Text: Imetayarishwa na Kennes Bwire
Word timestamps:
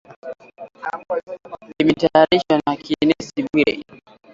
Imetayarishwa 1.81 2.53
na 2.65 2.73
Kennes 2.83 3.27
Bwire 3.45 3.73